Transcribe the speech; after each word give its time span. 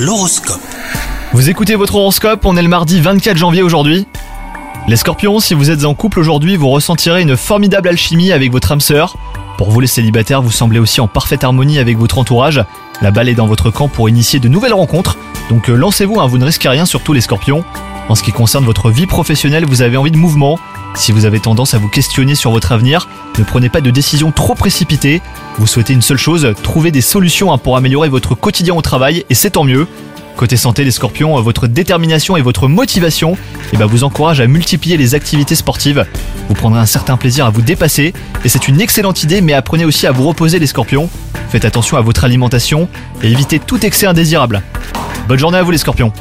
L'horoscope. 0.00 0.62
Vous 1.34 1.50
écoutez 1.50 1.74
votre 1.74 1.94
horoscope, 1.96 2.46
on 2.46 2.56
est 2.56 2.62
le 2.62 2.70
mardi 2.70 3.02
24 3.02 3.36
janvier 3.36 3.62
aujourd'hui. 3.62 4.06
Les 4.88 4.96
scorpions, 4.96 5.40
si 5.40 5.52
vous 5.52 5.68
êtes 5.68 5.84
en 5.84 5.92
couple 5.92 6.20
aujourd'hui, 6.20 6.56
vous 6.56 6.70
ressentirez 6.70 7.20
une 7.20 7.36
formidable 7.36 7.86
alchimie 7.86 8.32
avec 8.32 8.50
votre 8.50 8.72
âme 8.72 8.80
sœur. 8.80 9.18
Pour 9.58 9.70
vous 9.70 9.78
les 9.78 9.86
célibataires, 9.86 10.40
vous 10.40 10.50
semblez 10.50 10.78
aussi 10.78 11.02
en 11.02 11.06
parfaite 11.06 11.44
harmonie 11.44 11.78
avec 11.78 11.98
votre 11.98 12.16
entourage. 12.16 12.64
La 13.02 13.10
balle 13.10 13.28
est 13.28 13.34
dans 13.34 13.46
votre 13.46 13.70
camp 13.70 13.88
pour 13.88 14.08
initier 14.08 14.40
de 14.40 14.48
nouvelles 14.48 14.72
rencontres. 14.72 15.18
Donc 15.50 15.68
euh, 15.68 15.74
lancez-vous, 15.74 16.18
hein, 16.18 16.26
vous 16.26 16.38
ne 16.38 16.46
risquez 16.46 16.70
rien, 16.70 16.86
surtout 16.86 17.12
les 17.12 17.20
scorpions. 17.20 17.62
En 18.08 18.14
ce 18.14 18.22
qui 18.22 18.32
concerne 18.32 18.64
votre 18.64 18.88
vie 18.90 19.06
professionnelle, 19.06 19.66
vous 19.66 19.82
avez 19.82 19.98
envie 19.98 20.10
de 20.10 20.16
mouvement. 20.16 20.58
Si 20.94 21.12
vous 21.12 21.24
avez 21.24 21.40
tendance 21.40 21.74
à 21.74 21.78
vous 21.78 21.88
questionner 21.88 22.34
sur 22.34 22.50
votre 22.50 22.72
avenir, 22.72 23.08
ne 23.38 23.44
prenez 23.44 23.68
pas 23.68 23.80
de 23.80 23.90
décisions 23.90 24.32
trop 24.32 24.54
précipitées. 24.54 25.22
Vous 25.58 25.66
souhaitez 25.66 25.92
une 25.92 26.02
seule 26.02 26.18
chose, 26.18 26.52
trouver 26.62 26.90
des 26.90 27.00
solutions 27.00 27.56
pour 27.58 27.76
améliorer 27.76 28.08
votre 28.08 28.34
quotidien 28.34 28.74
au 28.74 28.82
travail, 28.82 29.24
et 29.30 29.34
c'est 29.34 29.50
tant 29.50 29.64
mieux. 29.64 29.86
Côté 30.36 30.56
santé, 30.56 30.84
les 30.84 30.90
scorpions, 30.90 31.40
votre 31.40 31.66
détermination 31.66 32.36
et 32.36 32.42
votre 32.42 32.68
motivation 32.68 33.36
eh 33.72 33.76
ben, 33.76 33.86
vous 33.86 34.04
encouragent 34.04 34.40
à 34.40 34.46
multiplier 34.46 34.96
les 34.96 35.14
activités 35.14 35.54
sportives. 35.54 36.06
Vous 36.48 36.54
prendrez 36.54 36.80
un 36.80 36.86
certain 36.86 37.16
plaisir 37.16 37.46
à 37.46 37.50
vous 37.50 37.62
dépasser, 37.62 38.12
et 38.44 38.48
c'est 38.48 38.68
une 38.68 38.80
excellente 38.80 39.22
idée, 39.22 39.40
mais 39.40 39.52
apprenez 39.52 39.84
aussi 39.84 40.06
à 40.06 40.12
vous 40.12 40.26
reposer 40.26 40.58
les 40.58 40.66
scorpions. 40.66 41.08
Faites 41.50 41.64
attention 41.64 41.96
à 41.96 42.00
votre 42.00 42.24
alimentation 42.24 42.88
et 43.22 43.30
évitez 43.30 43.58
tout 43.58 43.84
excès 43.84 44.06
indésirable. 44.06 44.62
Bonne 45.28 45.38
journée 45.38 45.58
à 45.58 45.62
vous 45.62 45.70
les 45.70 45.78
scorpions 45.78 46.12